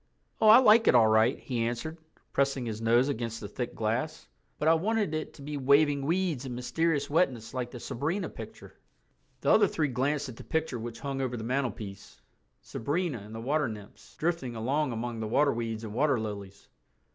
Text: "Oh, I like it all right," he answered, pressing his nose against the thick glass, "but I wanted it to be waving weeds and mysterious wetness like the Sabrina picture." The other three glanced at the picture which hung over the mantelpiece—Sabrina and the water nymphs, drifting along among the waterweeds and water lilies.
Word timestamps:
"Oh, 0.41 0.47
I 0.47 0.57
like 0.57 0.87
it 0.87 0.95
all 0.95 1.05
right," 1.09 1.37
he 1.37 1.61
answered, 1.63 1.99
pressing 2.33 2.65
his 2.65 2.81
nose 2.81 3.07
against 3.07 3.39
the 3.39 3.47
thick 3.47 3.75
glass, 3.75 4.27
"but 4.57 4.67
I 4.67 4.73
wanted 4.73 5.13
it 5.13 5.31
to 5.35 5.43
be 5.43 5.57
waving 5.57 6.07
weeds 6.07 6.43
and 6.43 6.55
mysterious 6.55 7.07
wetness 7.07 7.53
like 7.53 7.69
the 7.69 7.79
Sabrina 7.79 8.27
picture." 8.27 8.73
The 9.41 9.51
other 9.51 9.67
three 9.67 9.89
glanced 9.89 10.27
at 10.27 10.37
the 10.37 10.43
picture 10.43 10.79
which 10.79 11.01
hung 11.01 11.21
over 11.21 11.37
the 11.37 11.43
mantelpiece—Sabrina 11.43 13.19
and 13.19 13.35
the 13.35 13.39
water 13.39 13.67
nymphs, 13.67 14.15
drifting 14.15 14.55
along 14.55 14.91
among 14.91 15.19
the 15.19 15.27
waterweeds 15.29 15.83
and 15.83 15.93
water 15.93 16.19
lilies. 16.19 16.67